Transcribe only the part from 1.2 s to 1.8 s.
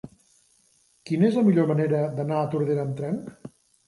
és la millor